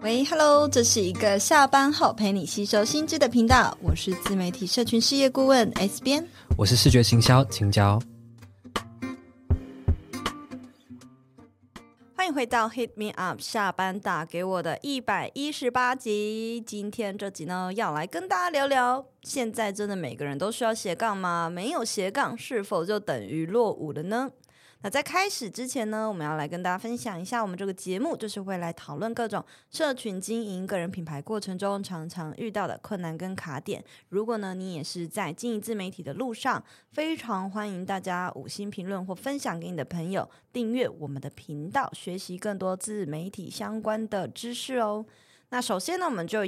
[0.00, 6.24] 喂，Hello，这是一个下班后陪你吸收新知的频道，我是自媒体社群事业顾问 S 编，
[6.56, 8.00] 我是视觉行销青椒，
[12.14, 16.62] 欢迎回到 Hit Me Up 下班打给我的一百一十八集。
[16.64, 21.50] 今天这集呢，要来跟大家聊聊，现在真的每个人都需要斜杠吗？
[21.50, 24.30] 没有斜杠，是否就等于落伍了呢？
[24.80, 33.82] 那在开始之前呢，我们要来跟大家分享一下，我们这个节目就是会来讨论各种社群经营、个人品牌过程中常常遇到的困难跟卡点。
[34.08, 45.04] 如果呢，你也是在经营自媒体的路上，非常欢迎大家五星评论或分享给你的朋友，订阅我们的频道，学习更多自媒体相关的知识哦。
[45.50, 46.40] 那首先呢，我们就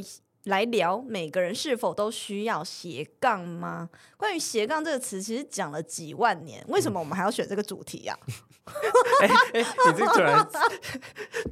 [0.45, 3.91] 来聊每个人是否都需要斜杠吗？
[4.17, 8.73] 关于斜杠这个词，其实讲了几万年，为什么我们还要选这个主题呀、啊？
[9.21, 10.49] 哎 哎、欸欸，你这突然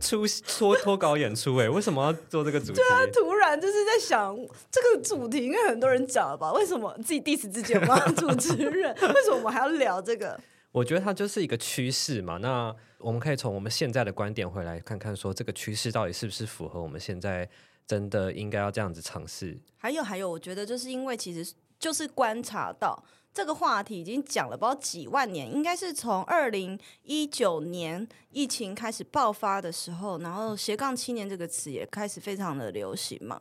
[0.01, 2.75] 出脱脱稿演出哎，为什么要做这个主题？
[2.75, 4.37] 对啊，突然就是在想
[4.71, 6.53] 这个主题，应该很多人讲了吧？
[6.53, 7.99] 为什么自己 diss 自己吗？
[8.13, 10.39] 主持人，为什么我们还要聊这个？
[10.71, 12.37] 我觉得它就是一个趋势嘛。
[12.39, 17.49] 那我们可以从我们现在的观点回来看看，说这个趋势到底是不是符合我们现在。
[17.89, 19.59] 真的应该要这样子尝试。
[19.79, 33.41] 还有还有，我觉得就是因为其实就是观察到这个话题已经讲了不知道几万年，应该是从二零一九年疫情开始爆发的时候，然后斜杠青年这个词也开始非常的流行嘛。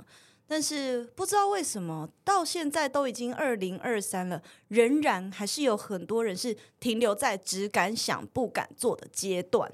[0.50, 9.70] 但是不知道为什么到现在都已经二零二三了，仍然还是有很多人是停留在只敢想不敢做的阶段。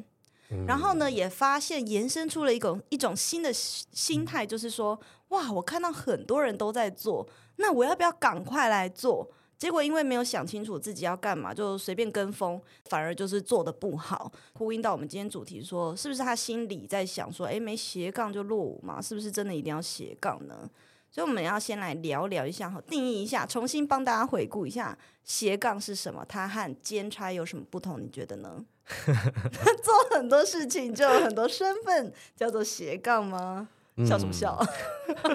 [0.67, 9.29] 然后呢，也发现延伸出了一种一种新的心态，就是说，哇，我看到很多人都在做，那我要不要赶快来做？
[9.57, 14.29] 结果因为没有想清楚自己要干嘛，就随便跟风，反而就是做得不好。
[14.53, 19.01] 呼应到我们今天主题说，是不是他心里在想说，哎，没斜杠就落伍嘛？
[19.01, 20.69] 是不是真的一定要斜杠呢？
[21.09, 28.01] 所以我们要先来聊聊一下，定义一下，重新帮大家回顾一下斜杠是什么，它和兼差有什么不同？
[28.01, 28.65] 你觉得呢？
[29.83, 33.67] 做很多事情就有很多身份，叫做斜杠吗？
[33.95, 34.59] 嗯、笑什么笑？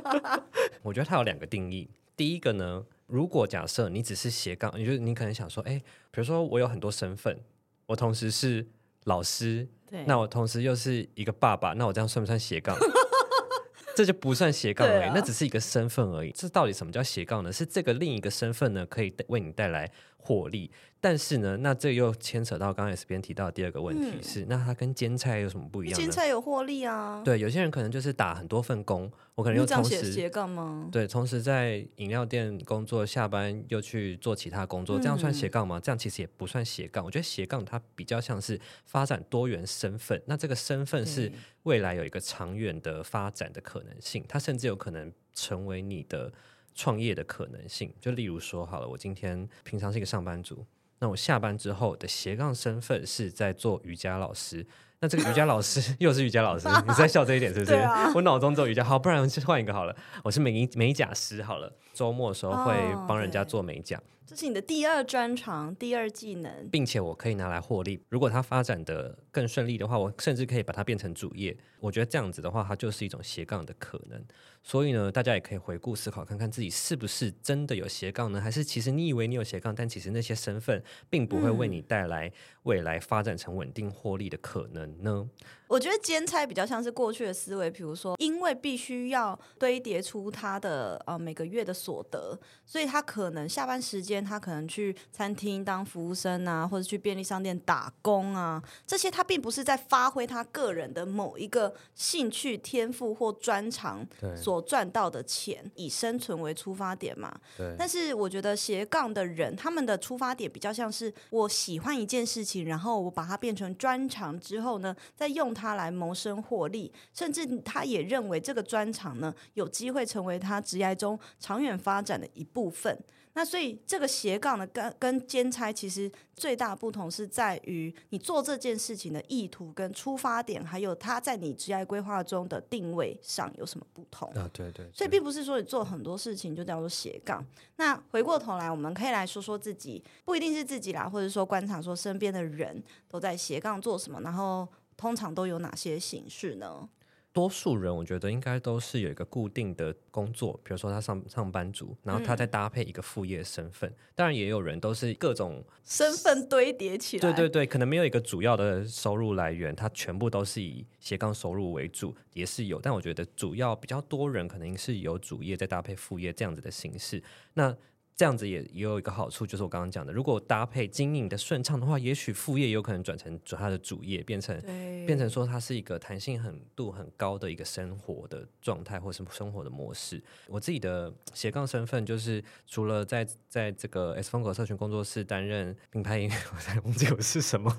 [0.82, 1.88] 我觉得它有两个定义。
[2.16, 7.38] 第一个呢，如果假设你只是斜杠，你就你可能想说，哎，比如说我有很多身份，
[7.86, 8.66] 我同时是
[9.04, 9.68] 老师，
[10.06, 12.76] 那我同时又是一个爸爸，那我这样算不算斜杠？
[13.94, 16.30] 这就不算斜杠而已，啊、那只是一个身份而已。
[16.30, 17.52] 这到底什么叫斜杠呢？
[17.52, 20.70] 是这个另一个身份呢，可以为你带来获利。
[21.00, 26.04] 但是呢，那这又牵扯到刚刚 S 边提到的第二个问题是，嗯、那它跟兼差有什么不一样呢？
[26.04, 27.22] 兼差有获利啊。
[27.24, 30.88] 对，有些人可能就是打很多份工，我可能又同时斜杠吗？
[30.90, 35.78] 对，同时在饮料店工作，下班又去做其他工作，这样算斜杠吗？
[35.78, 37.04] 嗯、这样其实也不算斜杠。
[37.04, 41.30] 我觉得斜杠它比较像是发展多元身份，那这个身份是
[41.62, 46.32] 未来有一个长远的发展的可能性，它甚至有可能成为你的
[46.78, 47.92] 创业的可能性。
[48.00, 50.64] 就例如说，好了，我今天平常是一个上班族。
[51.00, 54.64] 那我下班之后的斜杠身份是在做瑜伽老师。
[55.00, 57.74] 那这个瑜伽老师 又是瑜伽老师，你在笑这一点是不是？
[57.74, 59.94] 啊、我脑中做瑜伽，好，不然就换一个好了。
[60.24, 62.74] 我是美美甲师好了，周末的时候会
[63.06, 63.96] 帮人家做美甲。
[63.96, 67.98] 哦这是你的第二专长、第二技能，并且我可以拿来获利。
[68.10, 71.56] 如果它发展的更顺利的话，我甚至可以把它变成主业。
[71.80, 74.22] 我觉得这样子的话，它就是一种斜杠的可能。
[74.62, 78.38] 所以呢，大家也可以回顾思考，看看自己是不是真的有斜杠呢？
[78.38, 82.30] 还是其实你以为你有斜杠，但其实那些身份并不会为你带来
[82.64, 85.28] 未来发展成稳定获利的可能呢？
[85.68, 107.38] 我觉得兼差比较像是过去的思维，比如说，因为必须要堆叠出他的呃每个月的所得，所以他可能下班时间他可能去餐厅当服务生啊，或者去便利商店打工啊，这些他并不是在发挥他个人的某一个兴趣、天赋或专长所赚到的钱，以生存为出发点嘛。
[107.58, 107.76] 对。
[107.78, 115.57] 但是我觉得斜杠的人，他们的出发点比较像是我喜欢一件事情，然后我把它变成专长之后呢，再用。
[115.58, 122.96] 他来谋生获利，甚至他也认为这个专长呢，有机会成为他职业中长远发展的一部分。
[123.34, 134.50] 那所以这个斜杠呢，跟跟兼差其实最大不同是在于你做这件事情的意图跟出发点，还有他在你职业规划中的定位上有什么不同啊？
[134.52, 134.90] 对对，对。
[134.92, 137.44] 所以并不是说你做很多事情就叫做斜杠。
[137.76, 144.66] 那回过头来，我们可以来说说自己，不一定是自己啦，或者说观察说身边的人都在斜杠做什么，然后。
[144.98, 146.90] 通常都有哪些形式呢？
[147.30, 153.88] 多数人我觉得应该都是有一个固定的工作，比如说他上上班族，然后他再搭配一个副业身份。
[153.88, 157.20] 嗯、当然也有人都是各种身份堆叠起来。
[157.20, 162.80] 对对对，可能没有一个主要的收入来源，他全部都是以斜杠收入为主，也是有。
[162.80, 167.22] 但我觉得主要比较多人可能是有主业再搭配副业这样子的形式。
[167.54, 167.76] 那
[168.18, 174.60] 这样子也也有一个好处，就是我刚刚讲的，如果搭配经营的顺畅的话，也许副业有可能转成转他的主业，变成
[175.06, 180.20] 变成说它是一个弹性很度很高的一个生活的状态，或是生活的模式。
[180.48, 187.72] 我自己的斜杠身份就是除了在在这个 S 风格社群工作室担任品牌营，我才忘记我是什么。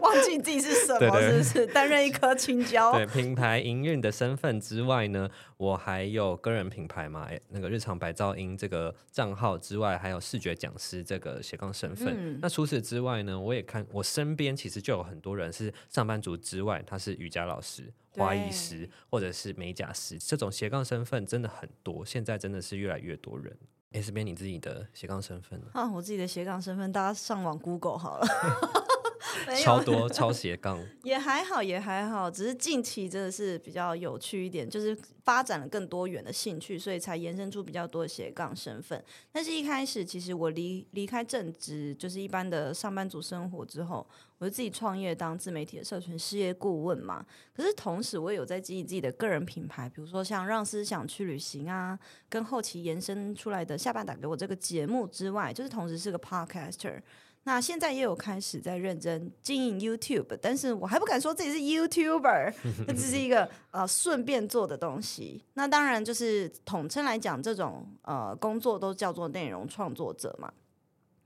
[0.00, 2.92] 忘记自己是什么， 是不是担任一颗青椒？
[2.96, 12.14] 对，品牌营运的身份之外呢，我还有个人品牌嘛，那个日常白噪音这个账号之外，还有视觉讲师这个斜杠身份。
[12.16, 22.04] 嗯、那除此之外呢，我也看我身边其实就有很多人是上班族之外，他是瑜伽老师、花艺师或者是美甲师，这种斜杠身份真的很多。
[22.04, 23.56] 现在真的是越来越多人。
[23.92, 28.26] S 边你自己的斜杠身份啊，我自己的斜杠身份，大家上网 Google 好了。
[29.62, 39.02] 超多 超斜杠也还好也还好，只是近期真的是比较有趣一点，就是发展了更多元的兴趣，所以才延伸出比较多的斜杠身份。
[39.30, 44.06] 但是一开始其实我离离开正职，就是一般的上班族生活之后，
[44.38, 47.24] 我就自己创业当自媒体的社群事业顾问嘛。
[47.54, 51.98] 可是同时我也有在经营自己的个人品牌，比如说像让思想去旅行啊，
[52.28, 57.00] 跟后期延伸出来的下半打给我这个节目之外，就是同时是个 podcaster。
[57.44, 62.54] 那现在也有开始在认真经营 YouTube，但是我还不敢说自己是 YouTuber，
[62.86, 65.42] 这只是一个呃顺便做的东西。
[65.54, 70.52] 那当然就是统称来讲，这种呃工作都叫做内容创作者嘛。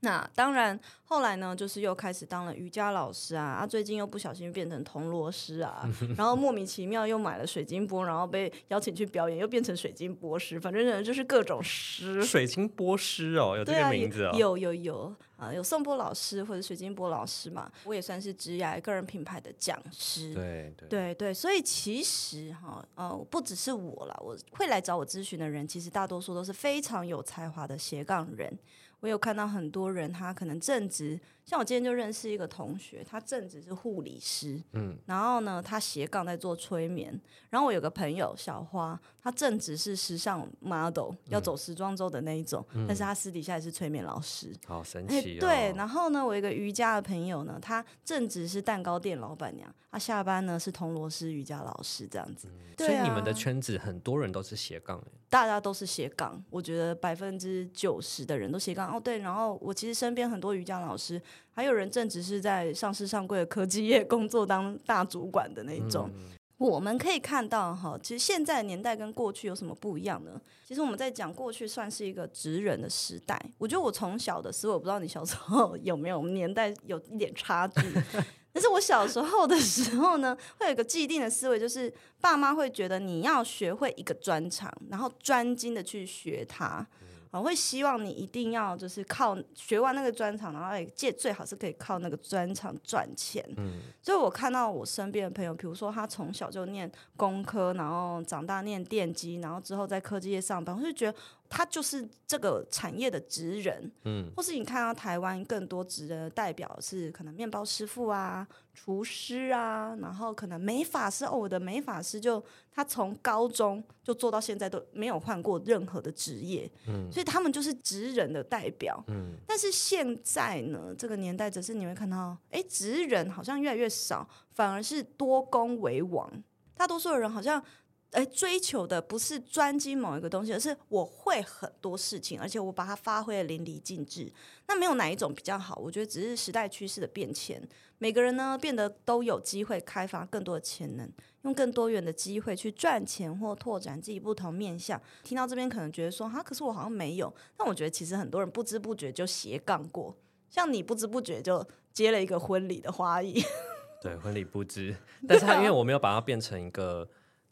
[0.01, 12.21] 那当然，后来呢，就是又开始当了瑜伽老师啊，啊，最近又不小心变成铜锣师啊， 然后莫名其妙又买了水晶波，然后被邀请去表演，又变成水晶波师，反正呢就是各种师。
[12.23, 20.31] 水晶波师哦，有这个名字哦，啊、有有有啊，有宋波老师或者水晶波老师嘛，我也算是职业个人品牌的讲师。
[20.35, 28.55] 对对对对，所以其实哈，呃，不只是我啦，我会来找我咨询的人，其实大多数都是非常有才华的斜杠人。
[28.99, 37.17] 我有看到很多人，他可能正值，像我今天就认识一个同学，他正职是护理师，嗯，然后呢，他斜杠在做催眠。
[37.49, 45.39] 然后我有个朋友小花，他正职是时尚 model，要走时装周的那一种，嗯、但是他私底下也是催眠老师，好神奇、哦。
[45.39, 52.49] 对，然后呢，我有一个瑜伽的朋友呢，他正职是蛋糕店老板娘，他下班呢是铜锣师瑜伽老师这样子。
[52.51, 58.93] 嗯啊、所以你们的圈子很多人都是斜杠，大家都是斜杠，我觉得百分之九十的人都斜杠。
[58.93, 66.09] 哦，对，然后我其实身边很多瑜伽老师，还有人正职是在上市上柜的科技业工作当大主管的那种。
[66.13, 70.41] 嗯我们可以看到哈，其实现在的年代跟过去有什么不一样呢？
[70.65, 73.39] 其实我们在讲过去算是一个职人的时代。
[73.59, 77.81] 我觉得我从小的时候，我不知道你小时候 有没有，我们年代有一点差距。
[78.51, 86.83] 但是我小时候的时候呢，会有一个既定的思维，就是爸妈会觉得你要学会一个专长，然后专精的去学它。
[87.31, 93.43] 我会希望你一定要就是靠学完那个专长，然后借最好是可以靠那个专长赚钱。
[93.57, 101.17] 嗯，所以我看到我身边的朋友，比如说他从小就念工科，然后长大念电机，然后之后在科技业上班，我就觉得。
[101.49, 126.31] 他就是这个产业的职人，嗯，或是你看到台湾更多职人的代表是可能面包师傅啊、厨师啊，然后可能美法师哦，我的美法师就他从高中就做到现在都没有换过任何的职业，嗯，所以他们就是职人的代表，嗯，但是现在呢，这个年代只是你会看到，哎，职人好像越来越少，反而是多工为王，
[126.75, 127.63] 大多数的人好像。
[128.11, 134.31] 哎，追求的不是专精某一个东西，而是我会很多事情，而且我把它发挥的淋漓尽致。
[134.67, 137.61] 那没有哪一种比较好，我觉得只是时代趋势的变迁。
[137.99, 141.11] 每个人呢，变得都有机会开发更多的潜能，
[141.41, 144.99] 用更多元的机会去赚钱或拓展自己不同面向。
[145.23, 147.31] 听到这边可能觉得说，哈，可是我好像没有。
[147.57, 150.15] 但我觉得其实很多人不知不觉就斜杠过，
[150.49, 153.43] 像你不知不觉就接了一个婚礼的花艺，
[154.01, 154.95] 对，婚礼布置。
[155.27, 157.07] 但是他因为我没有把它变成一个。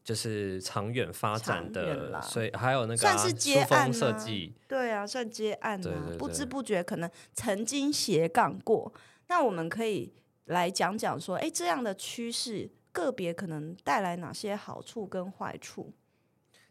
[0.05, 5.81] 就是长远发展的，所以还有那个、啊、算是接案设计，对啊，算接案啊。
[5.81, 8.93] 对对对，不知不觉可能曾经斜杠过。
[9.29, 10.13] 那我们可以
[10.45, 15.91] 来讲讲说，哎，这样的趋势个别可能带来哪些好处跟坏处？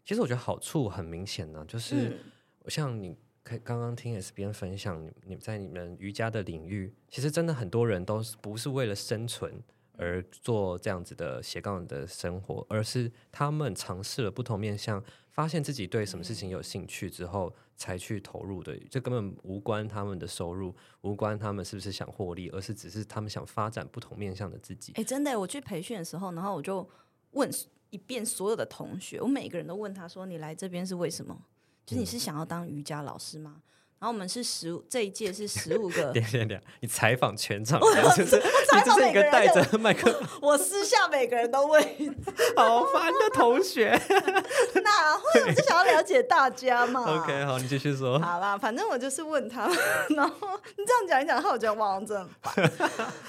[0.05, 2.17] 其实我觉得好处很明显呢、啊，就是
[2.69, 9.61] 像你可以刚刚听 S 编分享，你你在你们瑜伽的领域，其实真的很多人都不是为了生存。
[9.97, 18.77] 而做这样子的斜杠的生活，而是他们尝试了不同面向，发现自己对什么事情有兴趣之后，才去投入的。
[18.89, 24.93] 这根本无关他们的收入，无关他们是不是想获利，而是只是他们想发展不同面向的自己。
[24.95, 26.87] 哎，真的，我去培训的时候，然后我就
[27.31, 27.49] 问
[27.89, 31.37] 一遍所有的同学，我每个人都问他说：“你来这边是为什么？
[31.85, 33.61] 就是你是想要当瑜伽老师吗？”
[33.97, 36.11] 然后我们是十五，这一届是十五个。
[36.13, 40.21] 点点点，你采访全场，我 就是你只是一个带着麦克。
[40.41, 41.81] 我私下每个人都问，
[42.57, 43.89] 好烦的同学。
[44.83, 45.41] 哪会？
[45.47, 47.23] 我就想要了解大家嘛。
[47.23, 48.19] OK，好，你继续说。
[48.19, 49.77] 好啦，反正我就是问他们，
[50.09, 52.71] 然后你这样讲一讲，他我觉得哇，真烦。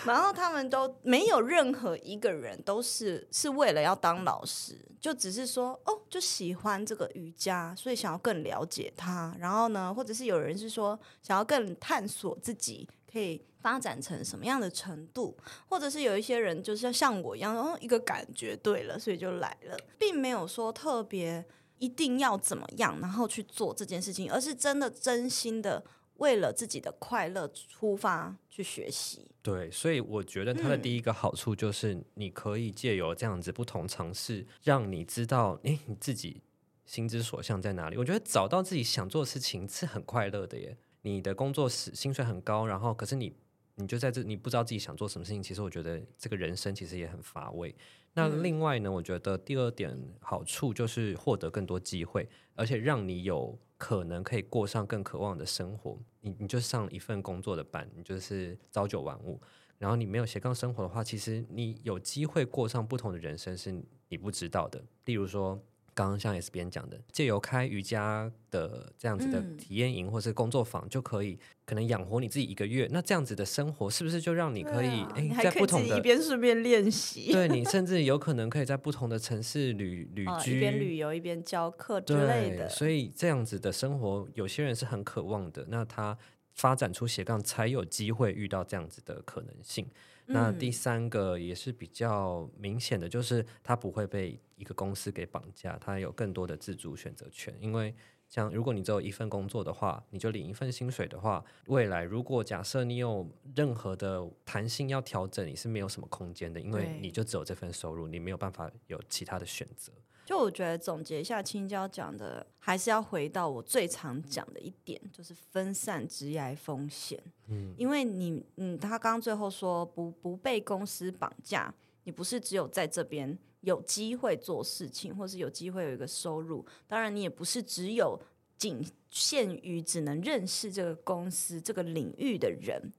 [0.04, 9.32] 然后他们都没有任何一个人都是是为了要当老师，就只是说哦，就喜欢这个瑜伽，所以想要更了解他。
[9.38, 10.55] 然后呢，或者是有人。
[10.56, 15.36] 是说想要更探索自己可以发展成什么样的程度，
[15.68, 21.44] 或者是有一些人就是像我一样，然后一个感觉对了，所以就来了，并没有说特别
[21.78, 25.84] 一定要怎么样，然后去做这件事情，而是真的真心的
[26.18, 29.30] 为了自己的快乐出发去学习。
[29.42, 36.42] 对，所以我觉得它的第一个好处就是你可以借由这样子不同尝试，让你知道，诶，你自己。
[36.86, 37.96] 心之所向在哪里？
[37.98, 40.76] 我觉得找到自己想做的事情是很快乐的耶。
[41.02, 43.32] 你的工作是薪水很高，然后可是你
[43.74, 45.42] 你就在这，你不知道自己想做什么事情。
[45.42, 47.74] 其实我觉得这个人生其实也很乏味。
[48.14, 55.98] 那另外呢，我觉得第二点好处就是获得更多机会，而且让你有可能可以过上更渴望的生活。
[56.20, 59.40] 你你就上一份工作的班，你就是朝九晚五，
[59.78, 63.70] 然后你没有斜杠生活的话，其实你有机会过上不同的人生是
[64.08, 64.82] 你不知道的。
[65.04, 65.60] 例如说。
[65.96, 72.86] 刚刚像 S 边讲的，借由开瑜伽的这样子的体验营或是工作坊，嗯、就可以可能养活你自己一个月。
[72.92, 77.32] 那这样子的生活，是不是就让你可以哎、啊，在不同的一边顺便练习？
[77.32, 82.68] 对，你 甚至有可能可以在不同的城市旅旅居，哦、一边旅游一边教课之类的。
[82.68, 85.64] 所以这样子的生活，有些人是很渴望的。
[85.70, 86.14] 那他
[86.52, 89.88] 发展出斜杠，才有机会遇到这样子的可能性。
[90.26, 97.54] 那第三个也是比较明显的，就是他不会被一个公司给绑架，他有更多的自主选择权。
[97.60, 97.94] 因为
[98.28, 109.92] 像如果你只有一份工作的话，你就领一份薪水的话，未来如果假设你有任何的弹性要调整，你是没有什么空间的，因为你就只有这份收入，你没有办法有其他的选择。
[110.24, 117.22] 就我觉得总结一下青椒讲的，还是要回到我最常讲的一点，就是分散职业风险。
[117.46, 121.72] 嗯，因为你，嗯，他刚刚最后说不不被公司绑架，
[122.02, 126.64] 你不是只有在这边有机会做事情，或是有机会有一个收入。
[126.86, 128.20] 当然，你也不是只有
[128.56, 132.92] 仅限于只能认识这个公司这个领域的人。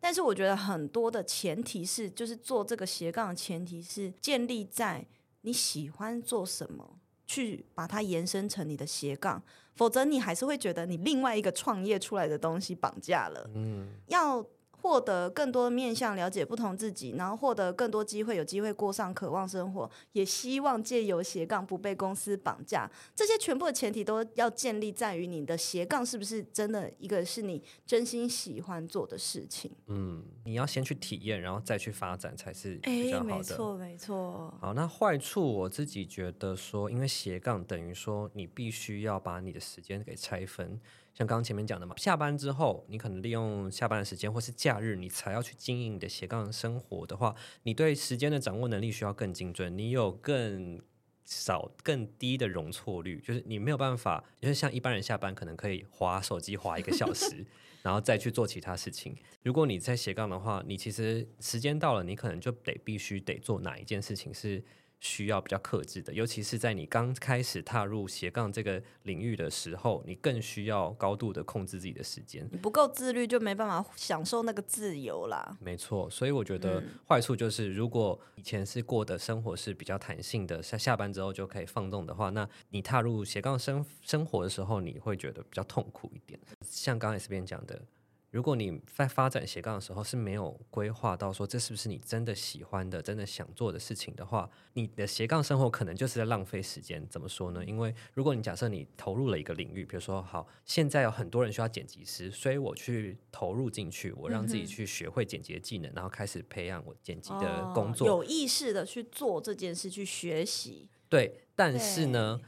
[0.00, 5.06] 但是，我觉得很多的前提是，就是做这个斜杠的前提是建立在。
[5.42, 6.98] 你喜欢做什么？
[7.26, 9.42] 去把它延伸成你的斜杠，
[9.74, 13.50] 否则你还是会觉得你另外一个创业出来的东西绑架了。
[13.54, 14.44] 嗯，要。
[14.88, 22.90] 获得更多面向，了解不同自己，然后获得更多机会，有机会过上渴望生活，也希望借由斜杠不被公司绑架。
[23.14, 29.70] 这些全部的前提都要建立在于你的斜杠是不是真的一个是你真心喜欢做的事情。
[29.88, 33.34] 嗯，你要先去体验，然后再去发展才是比较好的。
[33.34, 34.54] 没错，没错。
[34.58, 40.80] 好，那坏处我自己觉得说，因为斜杠等于说你必须要把你的时间给拆分。
[41.18, 47.34] 像刚刚前面讲的嘛，下班之后，你可能利用下班的时间，或是假日，你才要去经营你的斜杠生活的话，
[47.64, 50.80] 你对时间的掌握能力需要更精准，你有更
[51.24, 57.44] 少、更低的容错率，就是你没有办法，就是像一般人下班可能可以划手机划一个小时，
[57.82, 59.16] 然后再去做其他事情。
[59.42, 64.62] 如果你在斜杠的话，你其实时间到了，你可能就得必须得做哪一件事情是。
[65.00, 72.48] 需要比较克制的，尤其是在你刚开始踏入斜杠这个领域的时候，你更需要高度的控制自己的时间。
[72.50, 75.56] 你不够自律，就没办法享受那个自由啦。
[75.60, 86.38] 没错，所以我觉得坏处就是，如果以前是过的生活是比较弹性的，下下班之后就可以放纵的话，那你踏入斜杠生生活的时候，你会觉得比较痛苦一点。
[86.62, 87.80] 像刚才这边讲的。
[88.30, 97.06] 如果你在发展斜杠的时候是没有规划到说，这是不是你真的喜欢的、真的想做的事情的话，你的斜杠生活可能就是在浪费时间。
[97.08, 97.64] 怎么说呢？
[97.64, 110.88] 因为如果你假设你投入了一个领域，比如说好，现在有很多人需要剪辑师，所以我去投入进去，我让自己去学会剪辑的技能，然后开始培养我剪辑的工作，哦，有意识的去做这件事，去学习。
[111.08, 112.38] 对，但是呢。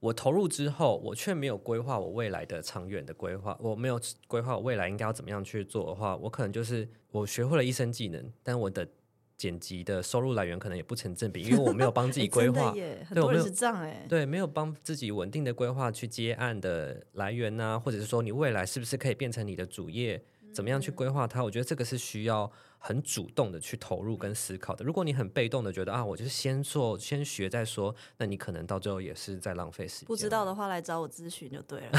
[0.00, 3.56] 我投入之后，我却没有规划我未来的长远的规划。
[3.60, 8.88] 我没有规划我未来应该要怎么样去做的话，我可能就是我学会了一身技能，但我的
[9.36, 21.44] 剪辑的收入来源可能也不成正比，因为我没有帮自己 规划，欸、很多人是这样哎、欸，对，没有帮自己稳定的规划去接案的来源呐、啊，或者是说你未来是不是可以变成你的主业，怎么样去规划它？
[21.44, 22.50] 我觉得这个是需要。
[22.82, 24.82] 很主动的去投入跟思考的。
[24.82, 30.06] 如果你很被动的觉得啊，我就是先做先学再说，那你可能到最后也是在浪费时间。
[30.06, 31.90] 不知道的话来找我咨询就对了。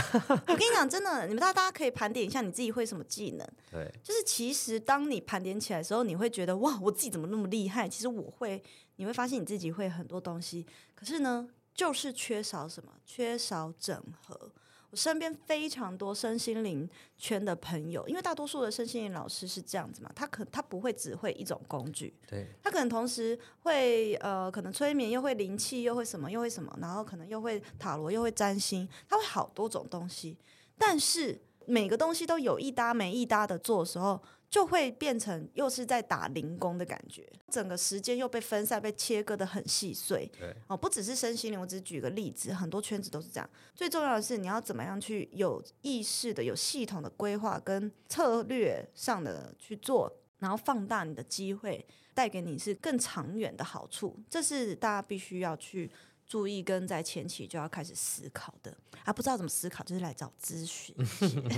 [0.47, 3.47] 我跟你讲，真的，你们大家大家可以盘点一下你自己会什么技能。
[3.71, 7.88] 对，就是其实当你盘点起来的时候，你会觉得哇，我自己怎么那么厉害？
[7.88, 8.61] 其实我会，
[8.95, 12.91] 你会发现你自己会很多东西，可是呢，就是缺少什么？
[13.05, 14.51] 缺少整合。
[14.91, 30.38] 我身边非常多身心灵圈的朋友，因为大多数的身心灵老师是这样子嘛，他可他不会只会一种工具，对，他可能同时会呃，可能催眠又会灵气又会什么又会什么，然后可能又会塔罗又会占星，他会好多种东西，
[30.77, 34.21] 但是每个东西都有一搭没一搭的做的时候。
[34.51, 40.29] 就会变成又是在打零工的感觉，整个时间又被分散、被切割的很细碎。
[40.38, 43.50] 对哦，不只是身心灵，我只举个例子，很多圈子都是这样。
[43.74, 54.20] 最重要的是，你要怎么样去有意识的、有系统的规划跟策略上的去做，然后放大你的机会，带给你是更长远的好处。
[54.29, 55.89] 这是大家必须要去
[56.31, 58.73] 注意，跟在前期就要开始思考的。
[59.03, 60.95] 啊，不知道怎么思考，就是来找咨询。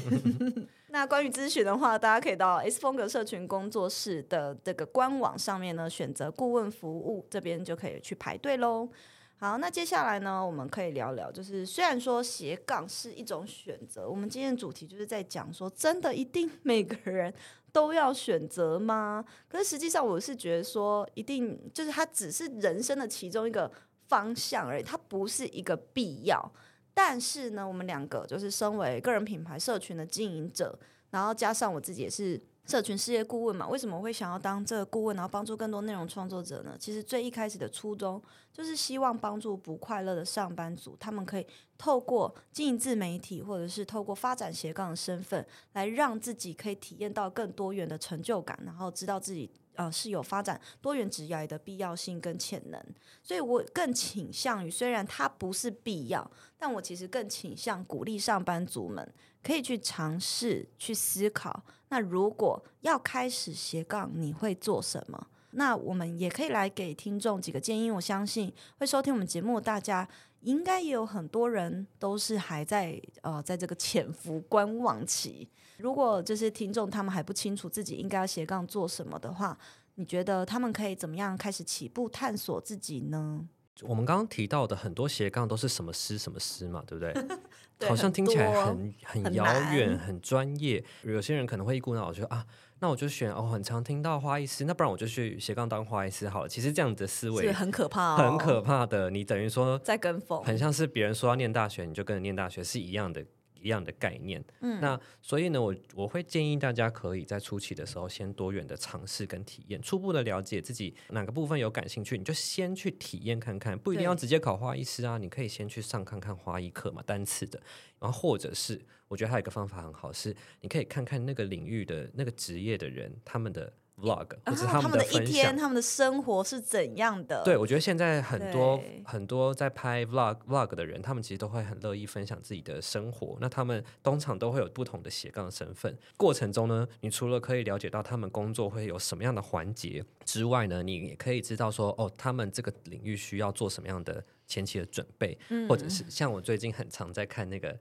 [0.90, 8.90] 那关于咨询的话，大家可以到 S 风格社群工作室的这个官网上面呢，选择顾问服务，这边就可以去排队喽。
[9.38, 17.32] 好，那接下来呢，我们可以聊聊，就是虽然说斜杠是一种选择，我们今天的主题就是在讲说，真的一定每个人
[17.72, 19.24] 都要选择吗？
[19.48, 23.70] 可是实际上，我是觉得说，一定就是它只是人生的其中一个
[24.14, 26.52] 方向而已，它不是一个必要。
[26.94, 30.78] 但是呢，我们两个就是身为个人品牌社群的经营者，
[31.10, 33.68] 然后加上我自己也是社群事业顾问嘛。
[33.68, 36.78] 为什么会想要当这个顾问，然后帮助更多内容创作者呢？
[36.80, 49.50] 其实最一开始的初衷就是希望帮助不快乐的上班族，他们可以透过经营自媒体，或者是透过发展斜杠的身份，来让自己可以体验到更多元的成就感，然后知道自己。
[49.76, 52.84] 呃，是有发展多元职业的必要性跟潜能，
[53.22, 61.64] 所以我更倾向于，虽然它不是必要，但我其实更倾向鼓励上班族们可以去尝试去思考。
[61.90, 65.28] 那如果要开始斜杠，你会做什么？
[65.56, 67.92] 那我们也可以来给听众几个建议。
[67.92, 70.08] 我相信会收听我们节目，大家
[70.44, 75.50] 应该也有很多人都是还在呃，在这个潜伏观望期。
[75.78, 79.58] 如果这些听众他们还不清楚自己应该要斜杠做什么的话，
[79.96, 83.48] 你觉得他们可以怎么样开始起步探索自己呢？
[83.82, 87.12] 我们刚刚提到的很多斜杠都是什么师什么师嘛，对不对？
[87.80, 90.84] 对好像听起来很很遥远、很，很专业。
[91.02, 92.46] 有些人可能会一股脑就啊，
[92.84, 96.50] 那我就选哦，很常听到花艺师，那不然我就去斜杠当花艺师好了。
[96.50, 99.10] 其实这样子的思维很可怕，很可怕的。
[99.10, 103.24] 你等于说在跟风，很像是别人说要念大学，你就跟着念大学是一样的。
[103.64, 117.62] 一样的概念，嗯，那所以呢，我我会建议大家可以在初期的时候先多元的尝试跟体验，初步的了解自己哪个部分有感兴趣，你就先去体验看看，不一定要直接考花艺师啊，你可以先去上看看花艺课嘛，单次的，
[118.00, 123.72] 然后或者是我觉得还有一个方法很好，是你可以看看那个领域的那个职业的人他们的。
[124.02, 127.44] Vlog 或者他们的一天，他们的生活是怎样的？
[127.44, 133.38] 对，我觉得现在很多很多在拍 vlog vlog 的人，他们其实都会很乐意分享自己的生活。
[133.40, 135.96] 那他们通常都会有不同的斜杠身份。
[136.18, 147.78] 过程中呢，你除了可以了解到他们工作会有什么样的环节之外呢，你也可以知道说，哦，他们这个领域需要做什么样的前期的准备，嗯、或者是像我最近很常在看那个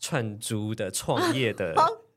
[0.00, 1.74] 串珠的创业的。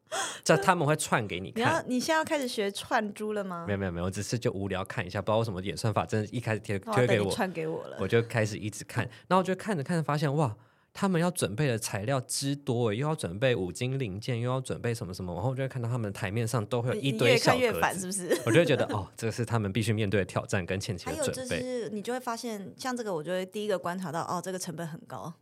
[0.44, 1.62] 这他们会串给你看。
[1.62, 3.66] 你要你现在要开始学串珠了吗？
[3.68, 10.56] 没有没有没有，我只是就无聊看一下，不知道为什么演算法真的一开始贴贴给我串给我了，我就开始一直看，然后我就看着看着发现哇。
[10.98, 18.30] 他们要准备的材料之多，又要准备五金零件，又要准备什么什么，然后我就会看到他们台面上都会有一堆小格子，越看越烦，是不是？
[18.48, 21.34] 我就会觉得哦，这是他们必须面对的挑战跟前期的准备。
[21.34, 25.34] 还有就是，你就会发现，像这个，我就会第一个观察到，哦，这个成本很高。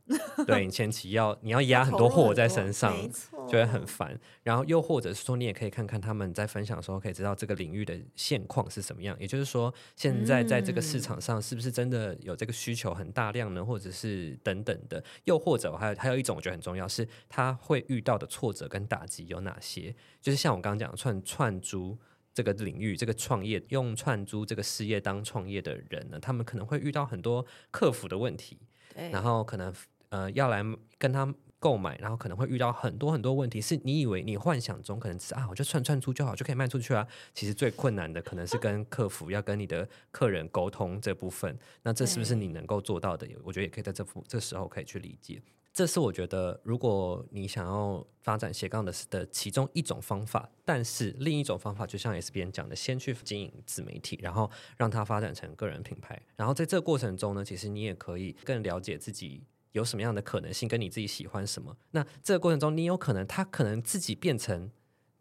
[0.48, 2.92] 对，你前期要你要压很多货在身上，
[3.48, 4.20] 就会很烦。
[4.42, 9.16] 然后又或者是说，你也可以看看他们在分享的时候，可以知道这个领域的现况是什么样。
[9.20, 13.64] 也就是说，现在在这个市场上，是不是真的有这个需求很大量呢？
[13.64, 15.04] 或者是等等的？
[15.26, 16.24] 又或者还有还有一。
[16.24, 19.94] 种我觉得很重要，是他会遇到的挫折跟打击有哪些？
[20.22, 21.98] 就是像我刚刚讲串串珠
[22.34, 28.58] 这个领域，这个创业用串珠这个事业当创业的人呢，他们可能会遇到很多克服的问题，
[29.12, 29.74] 然后可能
[30.10, 30.64] 呃要来
[30.98, 31.26] 跟他
[31.64, 37.08] 购买，然后可能会遇到很多很多问题，是你以为你幻想中可能只是啊，我就串串出就好，就可以卖出去啊。
[37.34, 41.58] 其实最困难的可能是跟客服要跟你的客人沟通这部分。
[41.84, 43.26] 那这是不是你能够做到的？
[43.46, 45.42] 我觉得也可以在这幅这时候可以去理解。
[45.72, 59.42] 这是我觉得，如果你想要发展斜杠的的其中一种方法，但是另一种方法，就像 S 编讲的，先去经营自媒体，然后让它发展成个人品牌，然后在这个过程中呢，其实你也可以更了解自己
[59.74, 61.78] 有什么样的可能性，跟你自己喜欢什么。
[61.92, 64.72] 那这个过程中，你有可能他可能自己变成。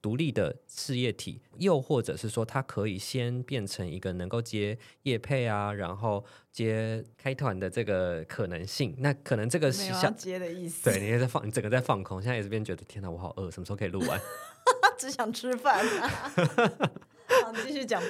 [0.03, 8.97] 独立的事业体，又或者是说，他可以先变成一个能够接业配啊，然后接开团的这个可能性。
[8.99, 10.91] 那可能这个是想接的意思。
[10.91, 12.21] 对，你也在放，你整个在放空。
[12.21, 14.21] 现在也是边觉得，天哪，我好饿，什么时候可以录完？
[14.99, 16.09] 只想吃饭啊。
[17.45, 18.03] 好，你继续讲。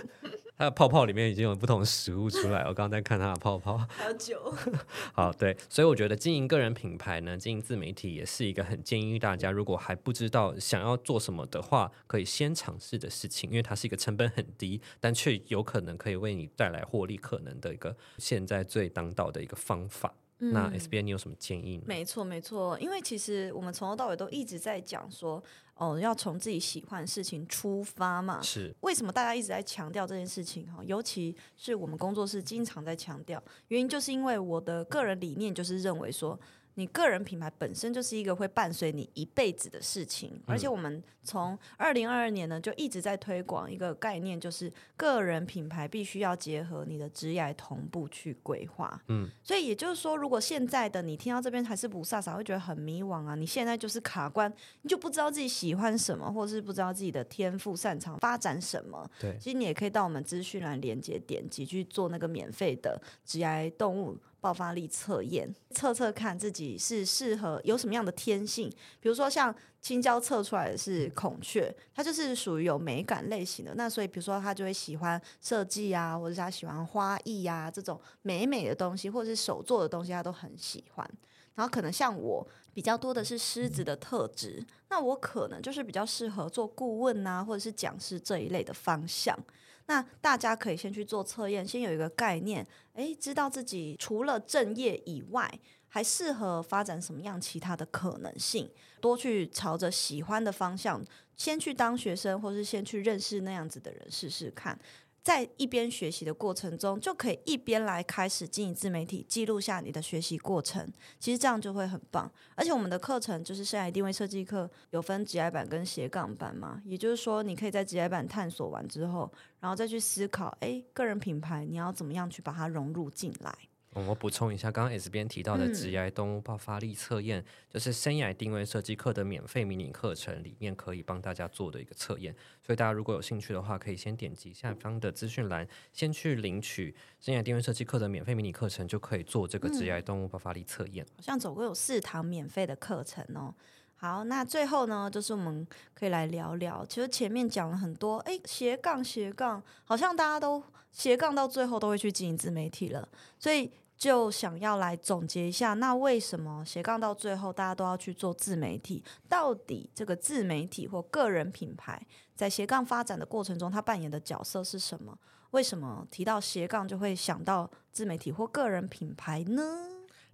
[0.63, 3.77] 它的泡泡里面已经有不同的食物出来，我刚刚在看它的泡泡。
[3.89, 4.55] 还有酒。
[5.13, 20.15] 好，对，所以我觉得经营个人品牌呢，经营自媒体也是一个很建议大家，如果还不知道想要做什么的话，可以先尝试的事情，因为它是一个成本很低，但却有可能可以为你带来获利可能的一个现在最当道的一个方法。
[20.39, 21.85] 嗯、那 S B N 你有什么建议呢？
[21.89, 25.43] 没错，没错，因为其实我们从头到尾都一直在讲说。
[25.75, 28.41] 哦，要从自己喜欢的事情出发嘛？
[28.43, 28.75] 是。
[28.81, 30.67] 为什么大家一直在强调这件事情？
[30.73, 36.39] 哈，尤其是我们工作室经常在强调，原因就是因为我的个人理念就是认为说。
[36.75, 49.01] 你个人品牌本身就是一个会伴随你一辈子的事情，而且我们从二零二二年呢就一直在推广一个概念，就是个人品牌必须要结合你的职业同步去规划。
[49.09, 59.09] 嗯，所以也就是说，如果现在的你听到这边还是不飒飒，会觉得很迷惘啊，你现在就是卡关，你就不知道自己喜欢什么，或是不知道自己的天赋擅长发展什么。
[59.21, 68.69] 对，其实你也可以到我们资讯栏连接点击去做那个免费的职业动物爆发力测验，测测看自己是适合有什么样的天性。
[69.01, 73.73] 比如说，像青椒测出来的是孔雀，它就是属于有美感类型的。
[73.77, 81.09] 那所以，比如说他就会喜欢设计啊，或者是他喜欢花艺啊这种美美的东西，或者是手做的东西，他都很喜欢。
[81.55, 89.39] 然后可能像我比较多的是狮子的特质，那我可能就是比较适合做顾问啊，或者是讲师这一类的方向。
[89.87, 95.53] 那大家可以先去做测验，先有一个概念，诶，知道自己除了正业以外，
[95.89, 101.05] 还适合发展什么样其他的可能性，多去朝着喜欢的方向，
[101.37, 104.79] 先去当学生，或是先去认识那样子的人试试看。
[105.23, 110.91] 在一边学习的过程中，就可以一边来开始经营自媒体，记录下你的学习过程。
[111.21, 112.31] 其实这样就会很棒。
[112.57, 116.83] 而且我们的课程就是生涯定位设计课，有分职涯版跟斜杠版嘛。
[116.85, 123.57] 也就是说，你可以在职涯版探索完之后，然后再去思考，诶，个人品牌你要怎么样去把它融入进来。
[123.95, 132.35] 我补充一下，刚刚 S 边提到的职涯动物爆发力测验，嗯、就是生涯定位设计课的免费迷你课程里面可以帮大家做的一个测验。
[132.63, 141.05] 所以大家如果有兴趣的话，可以先点击下方的资讯栏，先去领取生涯定位设计课的免费迷你课程，就可以做这个职涯动物爆发力测验。
[141.17, 143.55] 好像总共有四堂免费的课程哦。
[143.97, 153.07] 好，那最后呢，就是我们可以来聊聊，其实前面讲了很多，哎，斜杠斜杠，好像大家都斜杠到最后都会去经营自媒体了，
[153.39, 153.71] 所以。
[154.03, 159.01] 就想要来总结一下，那为什么斜杠到最后大家都要去做自媒体？
[159.29, 165.17] 到底这个自媒体或个人品牌在斜杠发展的过程中，它扮演的角色是什么？
[165.53, 169.63] 为什么提到斜杠就会想到自媒体或个人品牌呢？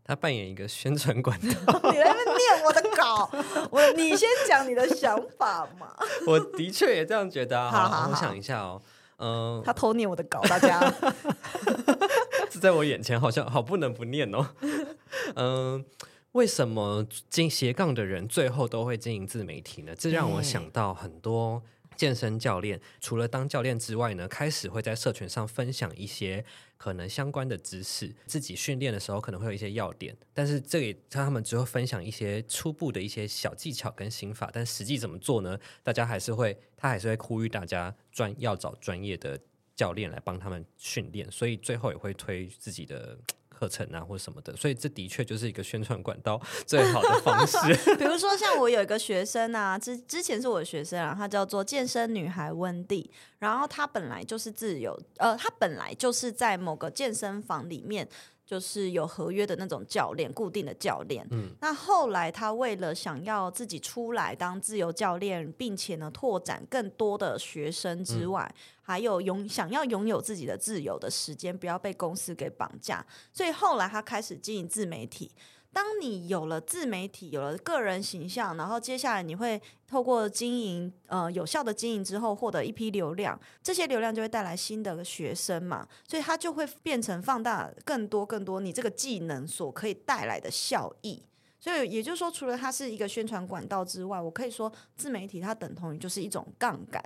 [0.02, 1.46] 他扮演一个宣传管道。
[1.92, 3.30] 你来念我的稿，
[3.70, 5.94] 我你先讲你的想法嘛。
[6.26, 7.70] 我的确也这样觉得啊。
[7.70, 8.80] 好，好，好，我想一下哦。
[9.18, 10.80] 嗯，他偷念我的稿，大家。
[12.50, 14.48] 在我眼前，好像好不能不念哦。
[15.36, 15.84] 嗯，
[16.32, 19.94] 为什么进斜杠的人最后都会经营自媒体呢？
[19.94, 21.62] 这让我想到很多
[21.96, 26.44] 健身教练，除了当教练之外呢，开始会在社群上分享一些
[26.76, 28.14] 可能相关的知识。
[28.26, 34.48] 自己训练的时候可能会有一些要点，但是这里他们只会分享一些初步的一些小技巧跟心法。
[34.52, 35.58] 但实际怎么做呢？
[35.82, 39.38] 大家还是会，他还是会呼吁大家专要找专业的。
[39.78, 43.16] 教练来帮他们训练，所以最后也会推自己的
[43.48, 44.54] 课程啊，或什么的。
[44.56, 47.56] 所以这的确就是一个宣传管道最好的方式。
[47.94, 58.08] 比如说，像我有一个学生啊，之之前是我的学生啊，他叫做健身女孩温蒂，然后她本来就是自由，呃，她本来就是在某个健身房里面。
[58.48, 61.26] 就是有合约的那种教练，固定的教练。
[61.30, 75.30] 嗯，那后来他为了想要自己出来当自由教练，并且呢拓展更多的学生之外，嗯、还有拥想要拥有自己的自由的时间，不要被公司给绑架，所以后来他开始经营自媒体。
[75.72, 91.22] 当你有了自媒体，有了个人形象，然后接下来你会透过经营，呃，有效的经营之后，获得一批流量，这些流量就会带来新的学生嘛，所以它就会变成放大更多更多你这个技能所可以带来的效益。
[91.60, 97.04] 所以也就是说，除了它是一个宣传管道之外，我可以说自媒体它等同于就是一种杠杆。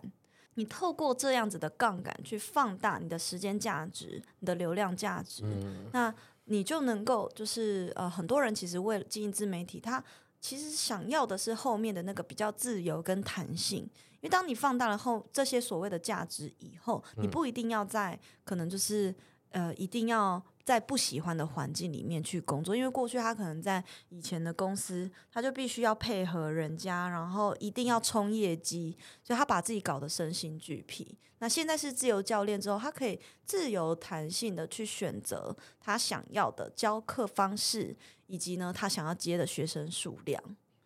[0.55, 10.03] 你透过这样子的杠杆去放大你的时间价值、你的流量价值，嗯、那你就能够就是呃，很多人其实为了经营自媒体，他
[10.41, 13.89] 其实想要的是后面的那个比较自由跟弹性。
[14.21, 19.13] 因为当你放大了后这些所谓的价值以后，你不一定要在可能就是
[19.53, 20.43] 呃，一定要。
[20.65, 31.19] 在不喜欢的环境里面去工作，因为过去他可能在以前的公司，他就必须要配合人家，然后一定要冲业绩，所以他把自己搞得身心俱疲。
[31.41, 37.97] 那现在是自由教练之后，他可以自由弹性的去选择他想要的教课方式，
[38.29, 40.41] 以及呢他想要接的学生数量。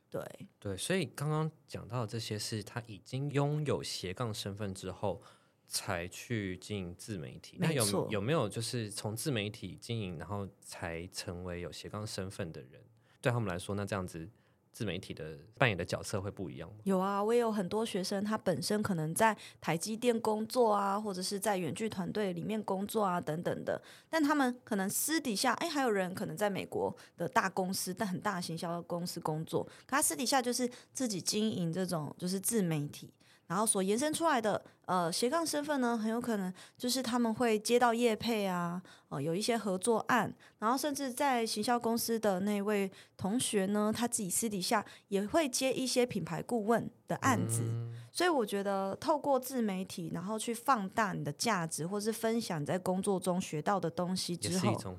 [0.09, 0.25] 对
[0.59, 5.21] 对，所以刚刚讲到这些是他已经拥有斜杠身份之后。
[5.69, 12.81] 才去经营自媒体，那有有没有就是从自媒体经营，然后才成为有斜杠身份的人？
[13.21, 14.29] 对他们来说，那这样子
[14.73, 16.77] 自媒体的扮演的角色会不一样吗？
[16.85, 23.83] 有啊，我也有很多学生，他本身可能在台积电工作啊，或者是在远距团队里面工作啊，等等的。
[24.09, 33.11] 但他们可能私底下，哎，还有人可能在美国的大公司，但很大行销公司工作，可他私底下就是自己经营这种就是自媒体。
[33.47, 47.63] 然后所延伸出来的呃斜杠身份呢，很有可能就是他们会接到业配啊，呃有一些合作案，然后甚至在行销公司的那位同学呢，他自己私底下也会接一些品牌顾问的案子。
[47.63, 54.97] 嗯、所以我觉得透过自媒体，然后去放大你的价值，或是分享你在工作中学到的东西之后，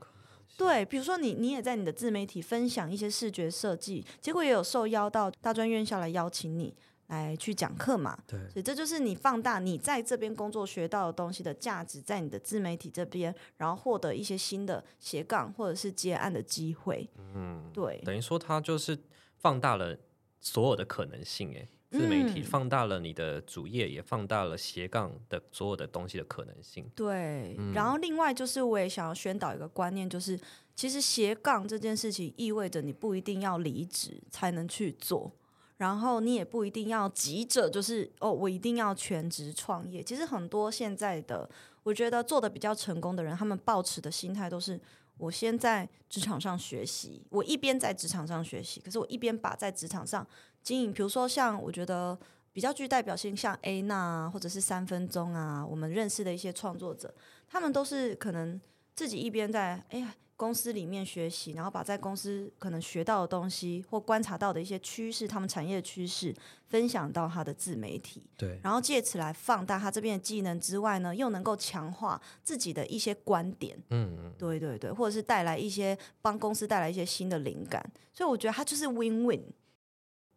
[0.58, 6.74] 对，比如说你你也在你的自媒体分享一些视觉设计，结果也有受邀到大专院校来邀请你。
[7.08, 17.10] 来去讲课嘛，对，所以这就是你放大你在这边工作学到的东西的价值，在你的自媒体这边，然后获得一些新的斜杠或者是接案的机会。
[17.18, 18.98] 嗯，对，等于说它就是
[19.38, 19.98] 放大了
[20.42, 26.90] 所有的可能性，哎，自媒体放大了你的主业，也放大了斜杠的所有的东西的可能性。
[26.94, 30.38] 对，嗯，然后另外就是我也想要宣导一个观念，就是
[30.76, 35.32] 其实斜杠这件事情意味着你不一定要离职才能去做。
[35.78, 40.02] 然后你也不一定要急着，就是哦，我一定要全职创业。
[40.02, 41.48] 其实很多现在的，
[41.84, 44.80] 我觉得做得比较成功的人，他们抱持的心态都是：
[45.18, 50.26] 我先在职场上学习，我一边在职场上学习，可是我一边把在职场上
[50.64, 50.92] 经营。
[50.92, 52.18] 比如说像我觉得
[52.52, 57.14] 比较具代表性，像 A 娜或者是三分钟啊，我们认识的一些创作者，
[57.48, 58.60] 他们都是可能
[58.96, 60.16] 自己一边在哎呀。
[60.38, 66.34] 公司里面学习，然后把在公司可能学到的东西或观察到的一些趋势，他们产业的趋势
[66.68, 79.42] 分享到他的自媒体，对，然后借此来放大他这边的技能之外呢，又能够强化自己的一些观点，嗯嗯，对对对，或者是带来一些帮公司带来一些新的灵感，所以我觉得他就是 win win。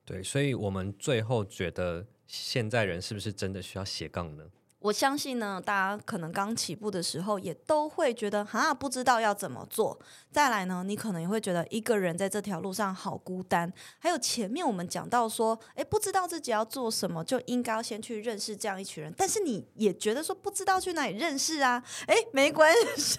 [0.06, 4.44] 对，所以我们最后觉得现在人是不是真的需要斜杠呢？
[4.80, 9.98] 我相信呢，大家可能刚起步的时候也都会觉得哈，不知道要怎么做。
[10.32, 13.70] 再来呢，你可能也会觉得一个人在这条路上好孤单。
[13.98, 19.14] 还有前面我们讲到说，诶，不知道自己要做什么，就应该要先去认识这样一群人。
[19.16, 21.82] 但是你也觉得说不知道去哪里认识啊？
[22.06, 23.18] 诶，没关系，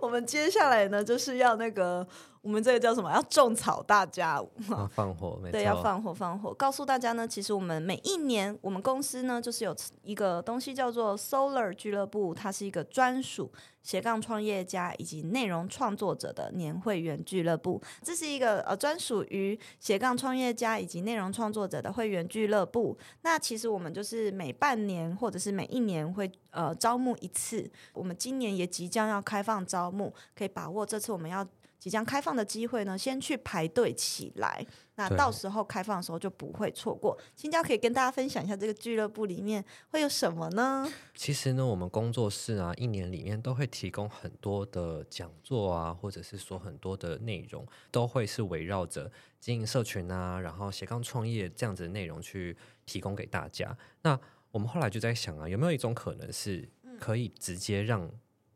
[0.00, 2.08] 我们接下来呢就是要那个。
[2.44, 3.10] 我们这个叫什么？
[3.10, 4.34] 要种草大家，
[4.70, 5.50] 啊放火，没。
[5.50, 13.50] 对，要放火，放火，告诉大家呢，其实我们每一年，我们公司呢，就是有一个东西叫做 Solar 俱乐部，它是一个专属
[13.82, 17.80] 斜杠创业家以及内容创作者的年会员俱乐部。
[18.02, 22.94] 这是一个呃专属于斜杠创业家以及内容创作者的会员俱乐部。
[23.22, 27.66] 那其实我们就是每半年或者是每一年会呃招募一次。
[27.94, 31.42] 我们今年也即将要开放招募，可以把握这次我们要。
[31.84, 34.66] 即将开放的机会呢，先去排队起来。
[34.94, 37.14] 那到时候开放的时候就不会错过。
[37.36, 40.90] 青椒可以跟大家分享一下这个俱乐部里面会有什么呢？
[41.14, 53.76] 其实呢，我们工作室啊，一年里面都会提供很多的讲座啊，或者是说很多的内容，都会是围绕着经营社群啊，然后斜杠创业这样子的内容去提供给大家。
[54.00, 54.18] 那
[54.52, 56.66] 我们后来就在想啊，有没有一种可能是
[56.98, 58.10] 可以直接让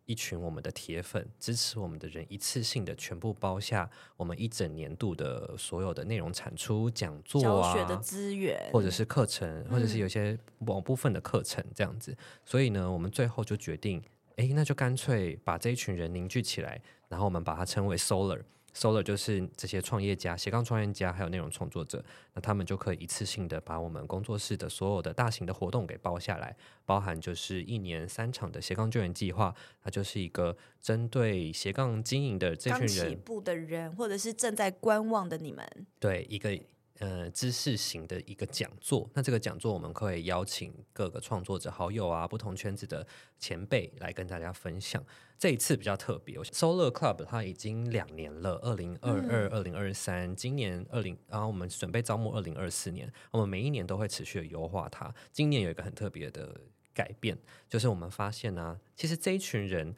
[0.08, 12.10] 一群我们的铁粉支持我们的人，一次性的全部包下我们一整年度的所有的内容产出、讲座啊、教学的资源，或者是课程，或者是有些某部分的课程这样子。
[12.12, 14.02] 嗯、所以呢，我们最后就决定，
[14.36, 18.40] 哎，那就干脆把这一群人凝聚起来，然后我们把它称为 Solar。
[18.78, 36.56] Solar 就是这些创业家、斜杠创业家还有内容创作者，那他们就可以一次性的把我们工作室的所有的大型的活动给包下来，包含就是一年三场的斜杠救援计划，它就是一个针对斜杠经营的这群人，起步的人，或者是正在观望的你们，对一个。
[37.00, 43.06] 呃，知识型的一个讲座，那这个讲座我们可以邀请各个创作者、好友啊，不同圈子的
[43.38, 45.04] 前辈来跟大家分享。
[45.38, 55.14] 这一次比较特别，Solar Club 它已经两年了，二零二二、二零二三，今年二零，然后我们准备招募二零二四年，我们每一年都会持续的优化它。
[55.30, 56.60] 今年有一个很特别的
[56.92, 59.94] 改变，就是我们发现呢、啊，其实这一群人。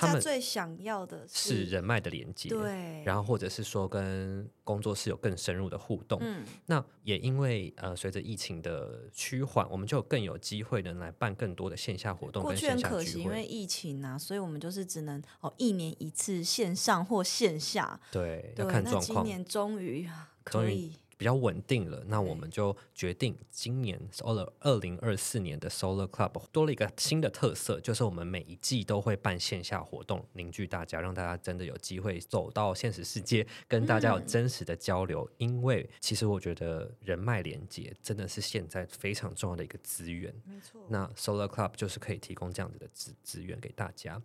[0.00, 6.18] 大家最想要的是人脉的连接，对，然后或者是说跟工作室有更深入的互动。
[6.22, 12.90] 嗯，那也因为呃，随着疫情的趋缓，我们就更有机会能来办更多的线下活动跟线下聚会。
[12.90, 18.00] 过去很可惜，因为疫情啊，所以我们就是只能哦一年一次线上或线下。
[18.10, 19.06] 对，对，要看状况。
[19.08, 20.08] 那今年终于
[20.42, 20.92] 可以。
[21.22, 35.24] 比较稳定了，那我们就决定今年 Solar 二零二四年的 Solar Club 多了一个新的特色，就是我们每一季都会办线下活动，凝聚大家，让大家真的有机会走到现实世界，跟大家有真实的交流。
[35.24, 40.34] 嗯、因为其实我觉得人脉连接真的是现在非常重要的一个资源。
[40.44, 44.20] 没错，那 Solar Club 就是可以提供这样子的资资源给大家。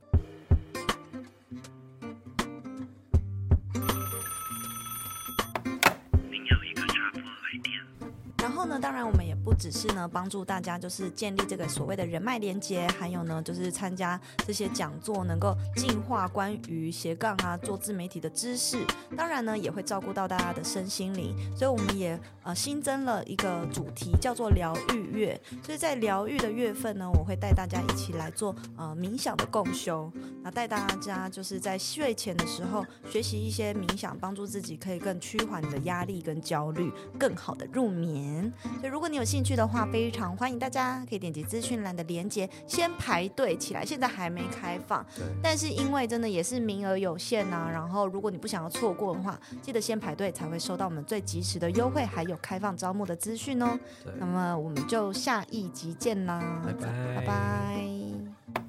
[8.70, 18.86] 那当然，我们也不只是呢帮助大家，就是建立这个所谓的人脉连接，还有呢，就是参加这些讲座，能够进化关于斜杠啊做自媒体的知识。
[19.16, 25.42] 当然呢，也会照顾到大家的身心灵，所以我们也呃新增了一个主题，叫做疗愈月。
[25.64, 30.12] 所以在疗愈的月份呢，我会带大家一起来做呃冥想的共修，
[30.44, 38.52] 那带大家就是在睡前的时候学习一些冥想，帮助自己可以更趋缓你的压力跟焦虑，更好的入眠。
[38.82, 43.86] 所以，如果你有兴趣的话，非常欢迎大家可以点击资讯栏的链接，先排队起来。
[43.86, 45.06] 现在还没开放，
[45.44, 47.70] 但是因为真的也是名额有限呐、啊。
[47.72, 53.78] 然后，如果你不想要错过的话，记得先排队才会收到我们最及时的优惠，还有开放招募的资讯哦。
[54.18, 56.88] 那么，我们就下一集见啦，拜拜。
[57.18, 58.67] 拜拜。